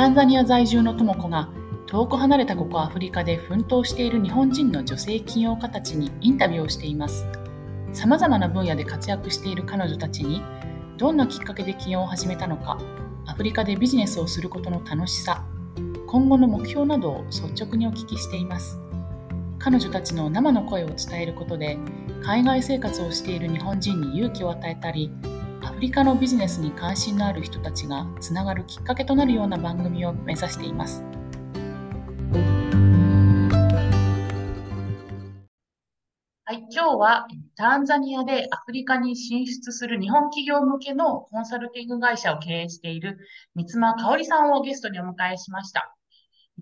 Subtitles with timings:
[0.00, 1.50] タンザニア在住の智子が
[1.86, 7.26] 遠く離れたここアフリカで奮闘している日本人の女性起業家たちにインタビューをしています。
[7.92, 10.42] さまざまな分野で活躍している彼女たちに
[10.96, 12.78] どんなきっかけで起業を始めたのか、
[13.26, 15.44] アフリカでビジネスをすることの楽しさ、
[16.06, 18.80] 今後の目標などを率直にお聞きしています。
[19.58, 21.76] 彼女たちの生の声を伝えることで、
[22.24, 25.12] 海外生活をしている日本人に勇気を与えたり、
[25.80, 31.02] リカのビジネスに関心のある人たちがつながるきっかけとなるような番組を目指しています。
[36.44, 37.26] はい、今日は
[37.56, 43.16] タンザニアでアフリカに進出する日本企業向けのコンサルティング会社を経営している
[43.54, 45.96] 三間香織さんをゲストにお迎えしました。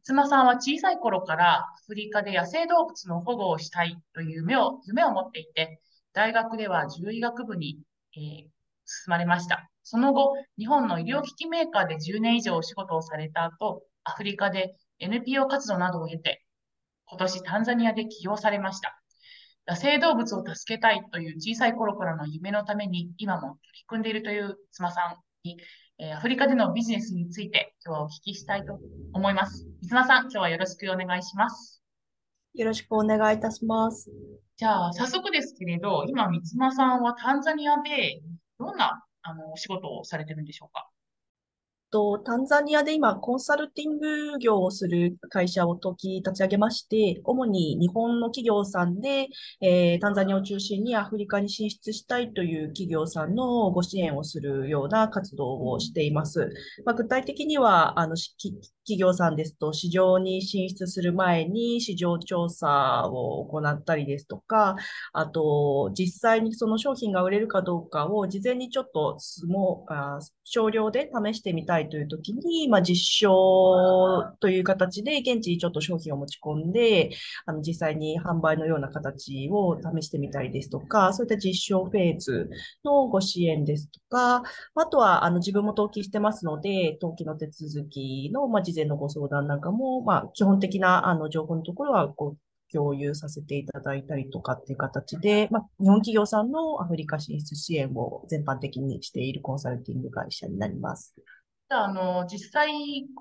[0.04, 5.80] 三間さんは小さい頃からアフリカで野生動物の保護をしたいという夢を夢を持っていて、
[6.12, 7.80] 大学では獣医学部に、
[8.16, 8.57] えー、
[8.88, 9.70] 進まれました。
[9.82, 16.42] その後、日本の医療機器メーカーで10年以上お仕事をされた後、アフリカで NPO 活動などを経て、
[17.06, 19.00] 今年タンザニアで起業されました。
[19.66, 25.58] 野生動物を助けたいという小さい頃からの夢のために今も取り組んでいるという妻さんに、
[25.98, 28.78] えー、アフリカでのビジネスについて今日はお聞きしたいと
[29.12, 29.66] 思います。
[29.82, 31.82] 三妻さん、今日はよろしくお願いします。
[32.54, 34.10] よろしくお願いいたします。
[34.56, 38.20] じゃあ、早速ですけれど、今、三妻さんはタンザニアで
[38.58, 40.88] どんなあのお仕事をされてるんでしょうか？
[41.90, 49.28] と、タンザニアで今、コンサルティング業をする会社を時立ち上げまして、主に日本の企業さんで、
[49.60, 56.50] えー、タンザニアを中心にアフリカに進出したいという企業さんのご支援をするような活動をしています。
[56.84, 64.76] まあ、具体的には、あの、企業さんですと、市場に進出する前に市場調査を行ったりですとか、
[65.12, 69.18] あと、実際にその商品が売れるかどうかを事前にちょっと
[69.88, 72.96] あ少量で試してみたいいという時に、まあ、実
[73.28, 77.10] 証という形で現地にちょっと商品を持ち込んで、
[77.46, 82.48] あの実際に販売のような形を試してみたりですとか、そういった実証フェーズ
[82.84, 84.42] のご支援ですとか、
[84.74, 92.38] あとはあの自分も登記してますので、登記の手続きの、まあ、事前のご相談なんかも、まあ、基本的なあの情報のところはこう
[92.72, 101.14] 共有させていただいたりとかっていう形で、まあ、日本企業さんのアフリカ進出支援を全般的にしているコンサルティング会社になります。
[101.70, 102.70] あ、あの、実際、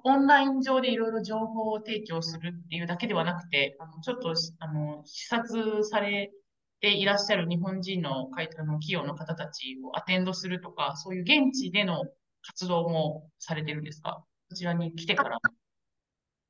[0.03, 6.31] オンライン上でいろいろ情報を提供するっていうだけではなくて、あのちょっと、あの、視察され
[6.79, 12.05] ていらっしゃる日本人の会あの企業の方たちをアテンドするとか、そういう現地での
[12.45, 14.23] 活動もされてるんですか？
[14.49, 15.39] こちらに来てから。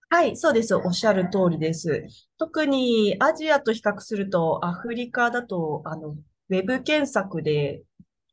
[0.10, 0.76] はい、そうです。
[0.76, 2.06] おっしゃる通りです。
[2.38, 7.82] 特にアジアと比較すると、アフリカだと、あの、ウェブ検索で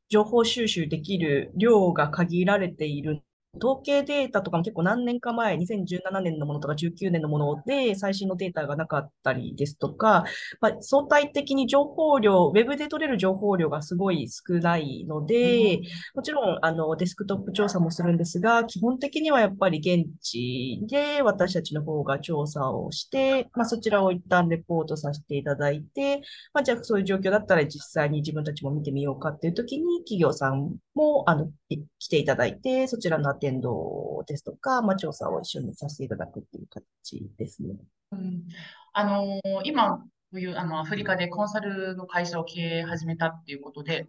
[0.08, 3.22] 情報収集できる量が限られている
[3.56, 10.24] 統計データとかも結構何年か前、2017年のものとか19年のもので最新のデータがなかったりですとか、
[10.60, 15.82] まあ、相対的に情報量、ウェブで取れる情報量がすごい少ないので、うん、
[16.16, 26.22] もちろんあのデスクトップ調査もするんですが、基本的にはやっぱり現地で私たちの方が調査をして、まあ、そちらを一旦レポートさせていただいて、
[26.52, 31.50] まあ、じゃあそういう状況だったら実際に自分たちも見てみようかっていう時に企業さんもあの
[31.98, 37.76] 来ていただいて、そちらのアテンドですとか、まあ、調査を一緒にさせていただくっていう形ですね。
[38.12, 38.44] うん、
[38.92, 44.08] あのー、今、こういうあのアフリカでコンサルの会社を経営始めたっていうことで、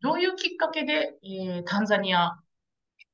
[0.00, 2.38] どういうきっかけで、えー、タンザニア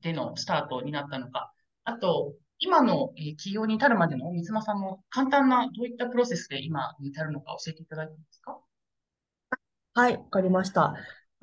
[0.02, 1.52] でのスタートになったのか、
[1.84, 8.58] あと、今の、えー、起業に至るまでの三間さんの簡単などういったプロセスで今に至るのか教えていただいていいですか？
[9.92, 10.94] はい、わかりました。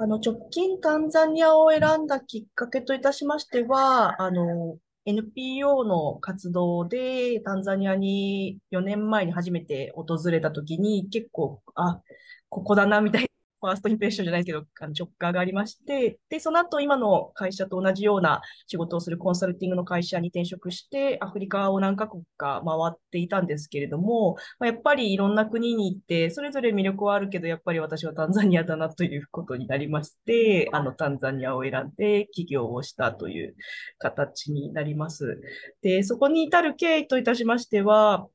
[0.03, 12.01] あの、直近タンザニアを選んだきっかけといたしましては、あの、NPO の活動でタンザニアに4年前に初めて訪れた時に結構、あ、
[12.49, 13.29] ここだなみたい
[13.67, 33.55] ファーストインプレッションじゃないですけど、あの直感がありまして、で、その後今の会社と同じような仕事をするコンサルティングの会社に転職して、アフリカを何カ国か回っていたんですけれども、まあ、やっぱりいろんな国に行って、それぞれ魅力はあるけど、やっぱり私はタンザニアだなということになりまして、あの、タンザニアを選んで起業をしたという
[33.97, 35.41] 形になります。
[35.81, 38.27] で、そこに至る経緯といたしましては、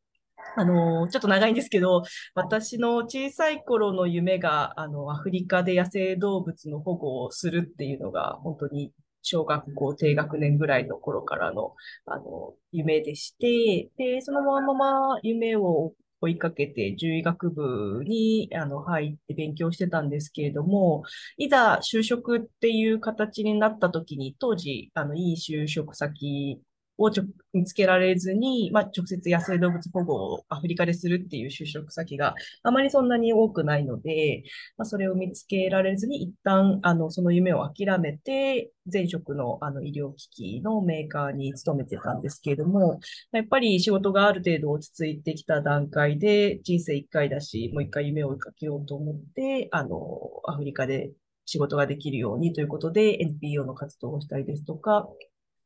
[0.56, 2.02] あの、ちょっと長いんですけど、
[2.35, 8.93] 私の小さい頃の夢が、あの、アフリカで野生動物の保護をするっていうのが、本当に
[9.23, 11.75] 小学校低学年ぐらいの頃からの、
[12.06, 21.05] あの、夢でして、で、そのまま夢を追いかけて獣医学部にあの入って勉強してたんですけれども、
[21.37, 26.61] いざ就職っていう形になった時に、当時、あの、いい就職先
[26.99, 27.11] を
[27.53, 34.43] 見つけられずに、まあ、直接野生動物保護をアフリカでするっていう就職先があまりそんなに多くないので、
[34.77, 43.01] まあ、それを見つけられずに、一旦、あの、その夢を諦めて、前職のあの医療機器のメーカーに勤めてたんですけれども、
[43.33, 49.99] やっぱり仕事がある程度落ち着いてきた段階で、人生一回だし、もう一回夢を追いかけようと思って、あの、
[50.47, 51.12] アフリカで
[51.44, 55.09] 仕事ができるようにということで NPO の活動をしたりですとか、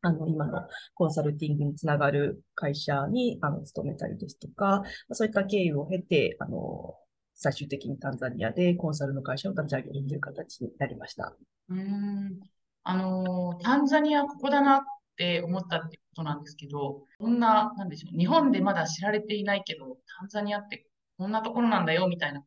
[0.02, 4.82] あの、今のコンサルティングにつながる会社に、あの、勤めたりですとか、
[5.12, 6.96] そういった経緯を経て、あの、
[7.34, 11.34] 最終的にタンザニアでコンサルの会社を立ち上げるという形になりました。
[11.68, 12.40] うん。
[12.84, 14.80] あの、タンザニアここだなっ
[15.16, 22.42] て思ったってことなんですけど、こんな、なんでしょう、日本でまだ知られていないけど、タンザニアってこんなところなんだよみたいな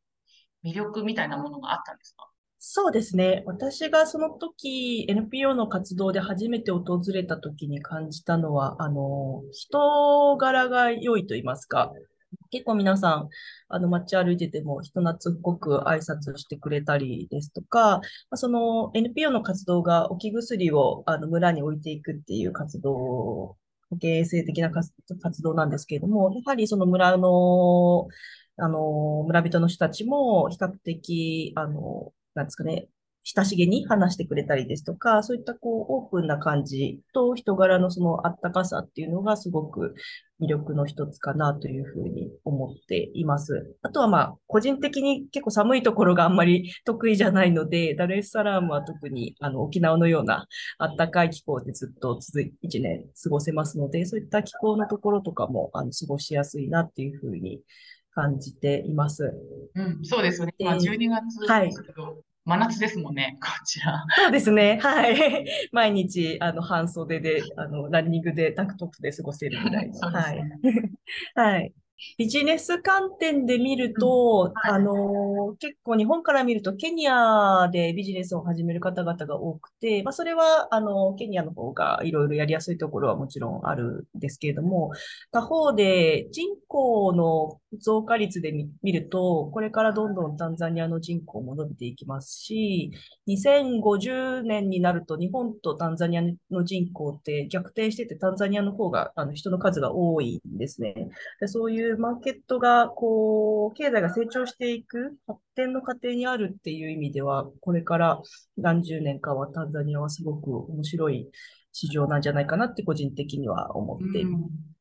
[0.64, 2.30] 魅力みたいなものがあったんですか？
[2.68, 3.44] そうですね。
[3.46, 11.94] 私がその時、NPO の活動で初めて訪れた時に感じたのは、あの、人柄が良いと言いますか、
[12.50, 13.30] 結構皆さん、
[13.70, 18.02] あの、街歩いてても人懐っこく挨拶してくれたりですとか、
[18.34, 22.92] その NPO の活動が置き薬をあの村に置いていくっていう活動、
[23.92, 24.92] 保健衛生的な活
[25.44, 28.08] 動なんですけれども、やはりその村の、
[28.58, 32.88] あの、村人の人たちも比較的、あの、なんですかね、
[33.24, 39.96] 親しげに話してくれたりですとか、そういったこうオープンな感じと人柄のそのあったかさっていうのがすごく
[40.40, 43.76] 魅力の一つかなというふうに思っています。
[43.82, 50.46] あとはまあ、個人的に結構寒いところがあんまり得意じゃないので、ダルエスサラームは特にあの沖縄のような
[50.78, 57.62] あったかい気候でずっと続い1年過ごせますので、そういった気候のところとかもあの過ごしやすいなっていうふうに
[58.16, 59.34] 感じています。
[59.76, 60.54] うん、そうですよね。
[60.60, 62.14] まあ、12月ですけど、はい
[62.46, 64.06] 真夏ですもんね、こちら。
[64.18, 64.78] そうですね。
[64.80, 65.16] はい。
[65.74, 69.94] 毎日、あの、半袖で、あの、ランニングでタンクトップで過ごせるぐらいの。
[69.94, 70.44] ね、はい。
[71.34, 71.74] はい。
[72.18, 84.92] ビジネス観点で見ると、うんはい、あの、結構日本から見るとケニアでビジネスを始める方々が多くて、まあ、それは、あの、ケニアの方がいろいろやりやすいところはもちろんあるんですけれども、
[85.32, 88.52] 他方で人口の増加率で
[88.84, 92.92] 見ると、これからどんどんタンザニアの人口も伸びていきますし、
[93.28, 96.22] 2050年になると日本とタンザニア
[96.52, 100.96] の人口って逆転してて、タンザニアの方があの人の数が多いんですね。
[101.40, 108.22] でそういうマーケットが、こう、経済が成長していく発展の過程にあるっていう意味では、これから
[108.58, 111.30] 何十年かはタンザニアはすごく面白い
[111.72, 114.76] 市場なんじゃないかなって個人的には思っています。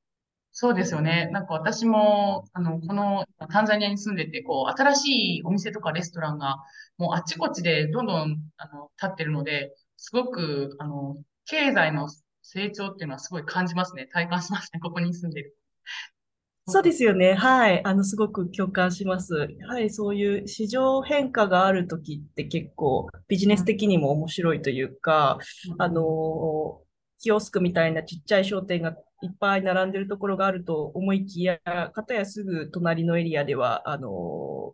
[0.57, 1.29] そうですよね。
[1.33, 6.59] なんか私も、あの、このタンザニアに住んでて、こう、新しいお店とかレストランが、
[6.97, 11.17] もうあちこちでどんどん、あの、立ってるので、すごく、あの、
[11.47, 12.09] 経済の
[12.43, 14.07] 成長っていうのはすごい感じますね。
[14.07, 14.79] 体感しますね。
[14.81, 15.57] ここに住んでる。
[16.67, 17.35] そうですよね。
[17.35, 17.85] はい。
[17.85, 19.35] あの、すごく共感します。
[19.59, 25.39] やはりそういう市場変化があるときって結構ビジネス的にも面白いというか、
[25.79, 26.81] あの、
[27.19, 34.09] キオスクみたいなちっちゃい商店がいっぱい並んでるところがあると思いきや、かたやすぐ隣のエリアでは、あの、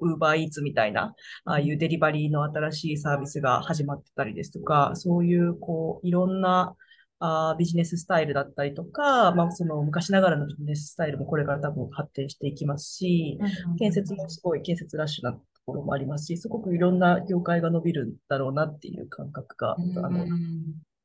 [0.00, 1.14] ウーバーイーツみたいな、
[1.44, 6.76] ああいうデリバリーの新しいサービスが始まってたりですとか、そういう、こう、いろんな、
[7.20, 13.38] あビジネススタイルだったりとか、まあ、その昔ながらのビジネススタイルもこれから多分発展していきますし、
[13.78, 20.24] 建設もすごい建設ラッシュなところもありますし、すごくいろんな業界が伸びるんだろうなっていう感覚が、あの、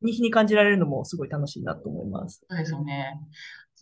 [0.01, 2.45] 日に日に感じられるのもすごい楽しいなと思います。
[2.49, 3.19] そうですよね。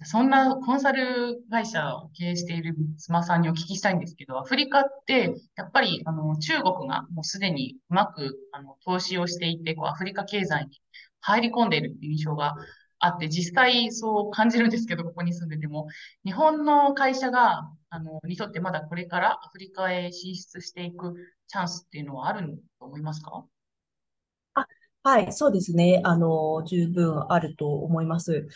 [0.05, 10.81] そんなコンサル会社を経営している妻さんにお聞きしたいんですけど、アフリカって、やっぱり、あの、中国がもうすでにうまく、あの、投資をしていて、こう、アフリカ経済に
[11.23, 12.55] 入り込んでいるっていう印象が
[12.99, 15.87] あって、実際そう感じるんですけど、ここに住んでても、
[16.25, 21.15] 日本の会社が、あの、にとってまだこれからアフリカへ進出していく
[21.47, 23.45] チャンスっていうのはあると思いますか？
[25.05, 25.99] はい、そうですね。
[26.05, 28.47] あの、十分あると思います。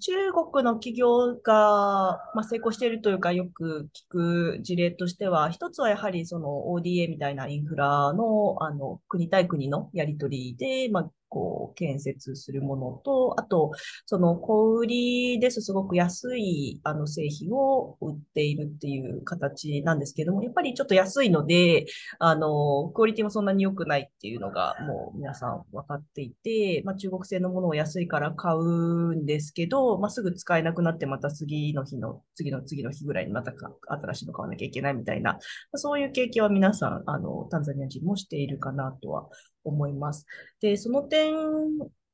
[0.00, 13.72] 中国の企業が、まあ、成功しているというか、よく聞く事例としては、一つはやはりその ODA みたいなインフラの、あの、国対国のやり取りで、まあ、こう、建設するものと、あと、
[14.06, 21.86] その小売りですすごく安いあの製品を売っているっていう形なんですけども、やっぱりちょっと安いので、
[22.20, 33.52] あの、クオリティもそんなに良くないっていうのがもう皆さん分かっていて、まあ、中国製のものを安いから買うんですけど、まあ、すぐ使えなくなってまた次の日の、次の次の日ぐらいにまた
[33.88, 35.40] 新しいの買わなきゃいけないみたいな、
[35.74, 39.28] そういう経験は皆さん、あの、タンザニア人もしているかなとは
[39.64, 40.26] 思います。
[40.60, 41.34] で、その点、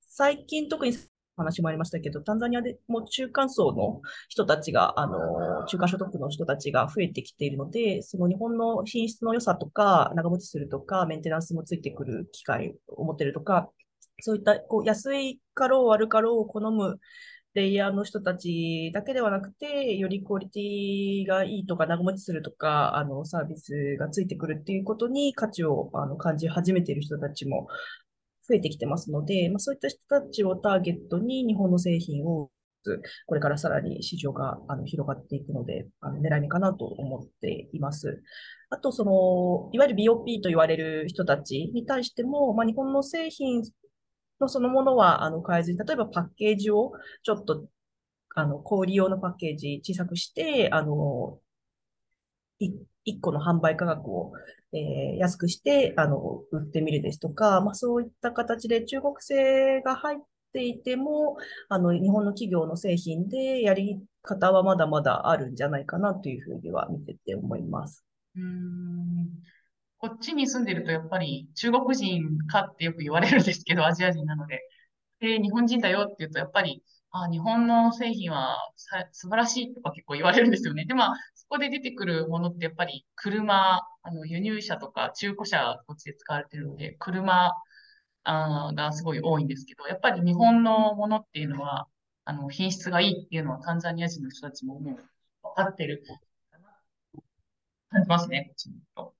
[0.00, 0.94] 最近特に
[1.36, 13.70] 話もありましたけど、タンザニアでも中間層の人たちが、あの、中間所得の人たちが増えてきているので、その日本の品質の良さとか、長持ちするとか、メンテナンスもついてくる機会を持ってるとか、
[14.22, 16.98] そういったこう安いかろう悪かろうを好む
[17.54, 27.66] レイヤーの人たちだけではなくて、よりクオリティがいいとか、長持ちするとか、あの、サービスがついてくるっていうことに価値をあの感じ始めている人たちも
[28.48, 32.50] 増えてきてますので、まあ、そういった人たちをターゲットに日本の製品を
[33.26, 38.22] これからさらに市場があの広がっていくので、あの狙い目かなと思っています。
[38.70, 43.62] あと、その、いわゆる BOP と言われる人たちに対しても、まあ、日本の製品
[44.40, 46.92] のそのものはあの変えずに、例えばパッケージを
[47.22, 47.66] ちょっと、
[48.34, 51.38] あの、小売用のパッケージ小さくして、あの、
[52.60, 54.32] 1個の販売価格を、
[54.72, 60.18] えー、安くして、あの、売ってみるですとか、まあそういった形で中国製が入っ
[60.52, 61.36] ていても、
[61.68, 68.04] あの、日本の企業の製品でやり方はまだまだあるんじゃないかなというふうには見てて思います。
[68.36, 69.28] うん
[70.00, 74.60] こっちに住んでるとやっぱり中国人かってよく言われるんですけど、アジア人なので。
[75.20, 80.86] で、日本人だよって言うとやっぱり、あ、日本の製品はさ素晴らしいとか結構言われるんですよね。
[80.86, 87.52] で、まあ、そこで出てくるものってやっぱり車、あの、輸入車とか中古車こっちで使われてるので、車
[88.24, 91.88] あがすごい多いんですけど、やっぱり日本のものっていうのは、
[92.24, 94.94] あの、品質がいいっていうのはタンザニア人の人たちももう
[95.42, 96.02] 分かってる
[97.90, 99.19] 感じますね、こっちにと。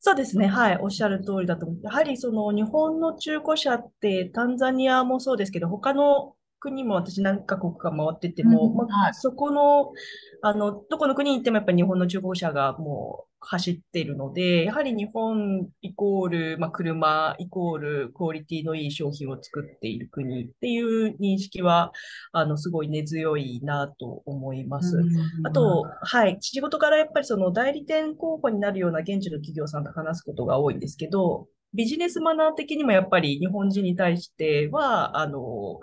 [0.00, 0.46] そうですね。
[0.46, 0.78] はい。
[0.80, 1.80] おっしゃる通りだと思う。
[1.82, 9.92] やはりその日本の中古車ってタンザニアもそうですけど、他の国も私何カ国か回ってても、まあ、そこの、
[10.42, 21.92] あの、どこの国に行ってもやっぱり日本の中古車がもう走っているので、やはり日本イコール、まあ、車イコールクオリティのいい商品を作っている国っていう認識は、
[22.32, 24.96] あの、すごい根強いなと思います。
[25.44, 35.78] あと、はい、仕事からやっぱりその代理店候補になるような現地の企業さんと話すことが多いんですけど、ビジネスマナー的にもやっぱり日本人に対しては、あの、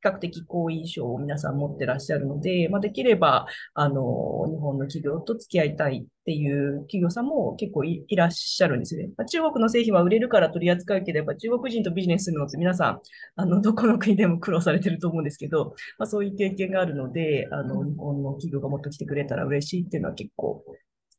[0.00, 9.10] 比較的好印象を皆さん持ってらっしゃるので、まあ、できれば、あの、日本の企業と付き合いたいっていう企業さんも結構いらっしゃるんですよね。
[9.16, 13.00] まあ、中国の製品は売れるから取り扱うけど、やっぱ中国人とビジネスするのって皆さん、
[13.36, 20.62] あの、どこの国でも苦労されてると思うんですけど、まあ、そういう経験があるので、あの、日本の企業がもっと来てくれたら嬉しいっていうのは結構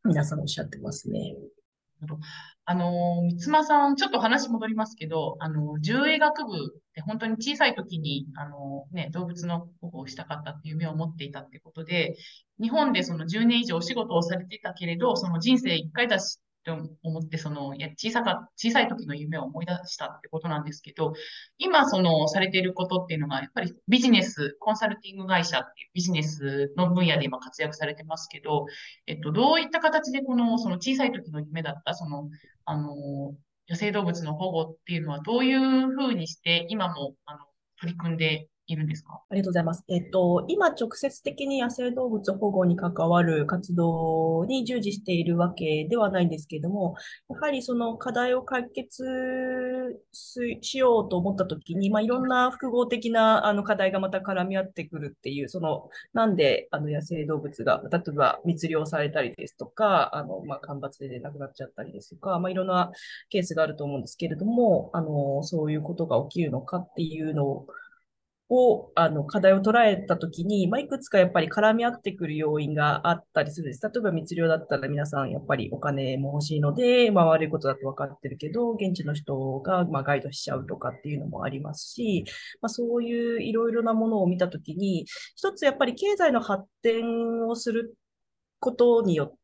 [0.06, 1.36] 皆さんおっしゃってますね。
[2.66, 12.16] あの、三妻さん、ちょっと話戻りますけど、あの、獣医学部って本当に小さい時に、あの、ね、動物の保護をしたかったっていう夢を持っていたってことで、
[12.62, 21.14] 日本でその10年以上お仕事をされていたけれど、その人生一回だし、と思って、その、いや、小さか、小さい時の夢を思い出したってことなんですけど、
[21.58, 28.66] 今、その、されていることっていうのが、やっぱりビジネス、コンサルティング会社っていうビジネスの分野で今活躍されてますけど、
[29.08, 32.30] えっと、どういった形でこの、その小さい時の夢だった、その、
[32.66, 33.34] あの、
[33.70, 37.40] 野生動物の保護っていうのはどういうふうにして今も、あの、
[37.80, 39.22] 取り組んでいるんですか？
[39.30, 39.84] ありがとうございます。
[39.88, 46.96] えっと、今直接的に野生動物保護に関わる活動に従事しているわけではないんですけれども、
[47.30, 49.06] やはりその課題を解決
[50.62, 62.92] しようと思ったときに、まあ、いろんな複合的なあの課題がまた絡み合ってくるっていう、その、なんであの野生動物が、例えば密漁されたりですとか、あの、まあ、干ばつで亡くなっちゃったりですとか、まあ、いろんな
[63.30, 67.68] ケースがあると思うんですけれども、あの、そういうことが起きるのかっていうのを、
[68.50, 73.82] を、あの、課題を捉えたときに、まあ、いくつかやっぱり絡み合ってくる要因があったりするんです。
[73.84, 82.24] 例えば密漁だったら皆さんやっぱりお金も欲しいので、まあ、悪いことだと分かってるけど、現地の人が、まあ、ガイドしちゃうとかっていうのもありますし、
[82.62, 87.96] まあ、そういういろいろなものを見たときに、一つやっぱり経済の発展をする
[88.60, 89.38] ことによって、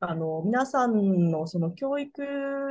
[0.00, 2.22] あの、皆さんのその教育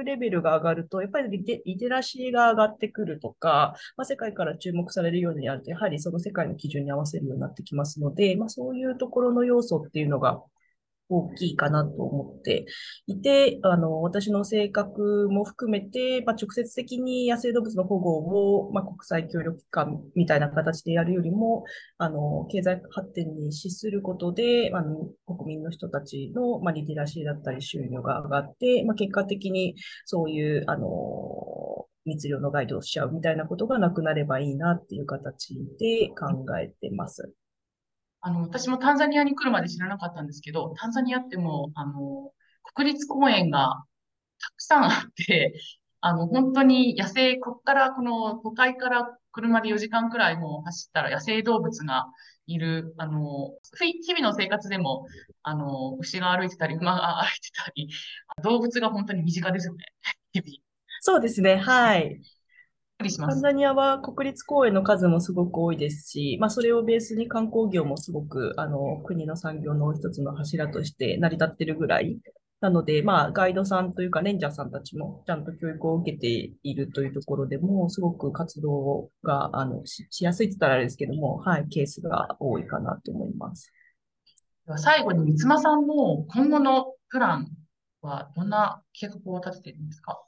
[0.03, 10.41] レベルが上がると、やっぱりリテリテラシーが上がってくるとか、まあ、世界から注目されるようになると、やはりその世界の基準に合わせるようになってきますので、まあ、そういうところの要素っていうのが
[11.10, 12.66] 大きいかなと思って
[13.08, 18.12] いて、あの、私の性格も含めて、まあ、直接的に野生動物の保護
[18.60, 21.63] を、まあ、国際協力機関みたいな形でやるよりも、
[21.98, 29.75] あの、経済発展に資することで、あの、国民の人たちの、まあ、リテラシーだったり収入が上がって、まあ、結果的に
[30.06, 30.89] そういう、あの、
[32.06, 37.34] 密漁のガイドをしちゃうみたいなことがなくなればいいなっていう形で考えてます。
[38.21, 42.33] あの、私もタンザニアに来るまで知らなかったんですけど、タンザニアってもう、あの、
[42.75, 43.83] 国立公園が
[44.41, 45.53] たくさんあって、
[46.01, 52.07] あの、本当に野生、こっから、この都会から車で4時間くらいもう走ったら野生動物が
[52.47, 55.07] いる、あの、日々の生活でも、
[55.43, 57.89] あの、牛が歩いてたり、馬が歩いてたり、
[58.43, 59.85] 動物が本当に身近ですよね。
[60.33, 60.51] 日々。
[61.01, 61.55] そうですね。
[61.57, 62.21] はい。
[63.18, 63.39] タン。
[63.41, 72.20] ザニアは国立公園の数もすごく多いですし、まあ、それをベースに観光業もすごくあの国の産業の一つの柱として成り立っているぐらい。
[72.62, 83.72] なので、まあ、ガイドさんというか、レンジャーさんたちもちゃんと教育を受けているというところでも、すごく活動があのし、しやすいって言ったらあれですけども、はい、ケースが多いかなと思います。
[84.65, 87.48] では最後に三間さんの今後のプラン
[88.01, 90.22] はどんな計画を立てているんですか？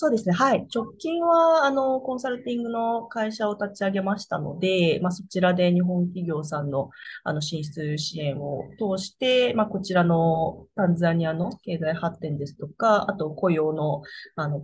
[0.00, 0.34] そうですね。
[0.34, 0.66] はい。
[0.74, 6.88] 直近は、あの、コンサルティングの会社を立ち上げましたので、まあ、そちらで日本企業さんの、
[7.22, 8.62] あの、進出支援を
[8.96, 14.00] 通して、まあ、こちらのタンザニアの経済発展ですとか、あと雇用の、
[14.36, 14.62] あの、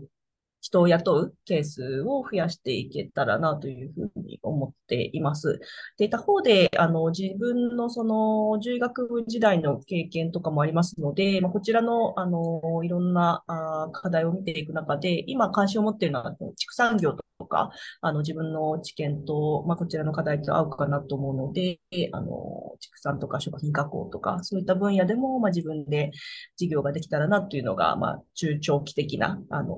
[0.67, 5.61] 人を雇うケースを増やしていけたらなというふうに思っています。
[5.97, 17.71] で、他方で、あの、自分のその、獣医学部時代の経験とかもありますので、まあ、こちらの、あの、いろんなあ課題を見ていく中で、今関心を持っているのは、畜産業とか、
[18.01, 21.79] あの、自分の知見と、まあ、こちらの課題と合うかなと思うので、
[22.13, 26.11] あの、畜産とか食品加工とか、そういった分野でも、まあ、自分で
[26.57, 29.77] 事業ができたらなというのが、まあ、中長期的な、あの、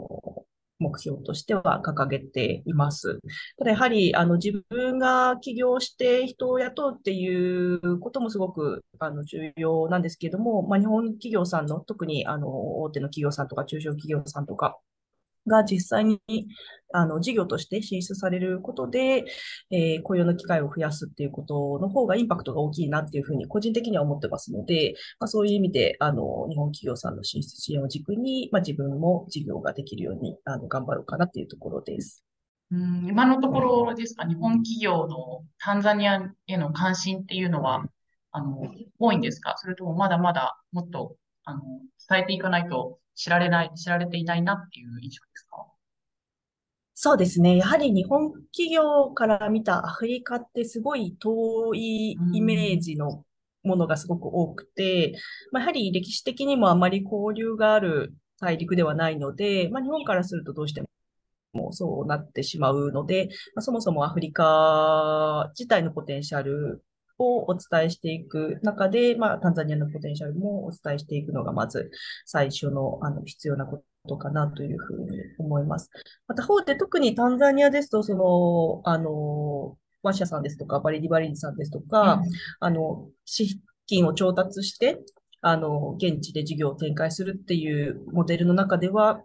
[0.78, 3.20] 目標としては掲げています。
[3.58, 14.78] ただやはり、あの、自分が起業して人を雇うっていうこともすごく、あの、重要なんですけれども、まあ、日本企業さんの、特に、あの、大手の企業さんとか中小企業さんとか、
[15.49, 16.21] が実際に
[16.93, 19.25] あの事業として進出されることで、
[19.71, 32.25] えー、雇用の機会を増やすっていうことの方がインパクトが大きいなっていうふうに個人的には思ってますので、まあ、そういう意味であの日本企業さんの進出支援を軸に、まあ、自分も事業ができるようにあの頑張ろうかなっていうところです。
[32.71, 37.87] うん今のところですか、日本企業のタンザニアへの関心っていうのは、
[38.31, 38.61] あの、
[38.99, 39.55] 多いんですか？
[39.57, 41.62] それともまだまだもっと、あの、
[42.11, 45.66] 伝えていかないと知られない、知られていないなっていう印象ですか？
[46.94, 47.57] そうですね。
[47.57, 52.81] やはり日本企業から見たアフリカってすごい遠いうイメーん。
[52.81, 53.24] ジの
[53.64, 55.14] ものがすごく多くて、
[55.52, 60.83] まあ、やはり歴史的にもあまり交流がある大陸ではないので、まあ、日本からするとどうして
[61.52, 66.85] もそうなってしまうので、まあ、そもそもアフリカ自体のポテンシャル
[67.18, 71.90] をお伝えしていく中で、まあ、タンザニアのポテンシャルもお伝えしていくのがまず
[72.26, 75.90] 最初のあの必要なことかなというふうに思います。
[76.26, 82.22] また一方で特にタンザニアですと、その、あの、 WASSHA さんですとか、 Baridi Baridi さんですとか、うん。
[82.61, 85.00] あの、資金を調達して、
[85.40, 89.22] あの、現地で事業を展開するっていうモデルの中では、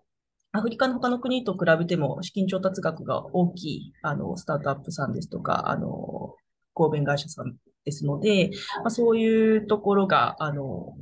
[0.51, 6.36] アフリカの他の国と比べても資金調達額が大きい、あの、スタートアップさんですとか、あの、
[6.75, 10.98] 合弁会社さんですので、まあ、そういうところが、あの、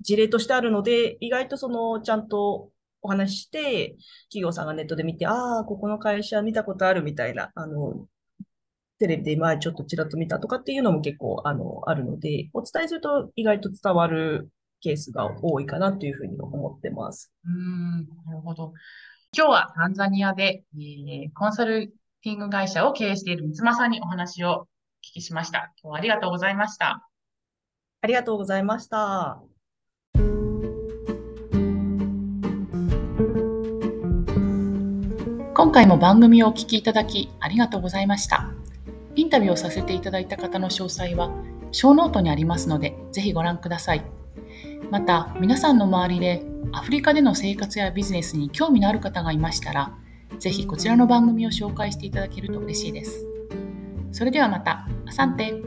[0.00, 2.70] 事例としてあるので、意外とその、ちゃんと
[3.02, 3.96] お話しして、
[4.28, 8.06] 企業さんがネットで見て、ああ、ここの会社見たことあるみたいな、あの、
[8.98, 14.50] テレビで前ちょっとちらっと見たとかっていうのも結構、あの、あるので、お伝えすると意外と伝わる
[14.80, 17.32] ケースが多いかなというふうに思ってます。
[17.44, 18.72] うん、なるほど。
[19.36, 21.88] 今日はタンザニアで、えーコンサル
[22.22, 24.68] ティング会社を経営している三間さんにお話を
[25.04, 25.72] 聞きしました。
[25.82, 27.06] 今日はありがとうございました。
[28.00, 29.42] ありがとうございました。
[35.54, 38.50] 今回も番組をお聞きいただきありがとうございました。
[39.14, 41.30] インタビューをさせていただいた方の詳細は、
[41.70, 44.04] ショーノートにありますので、ぜひご覧ください。
[44.90, 49.96] また、皆さんの周りでアフリカでの生活やビジネスに興味のある方がいましたら、
[50.38, 53.33] ぜひこちらの番組を紹介していただけると嬉しいです。
[54.14, 55.60] それではまた、あさって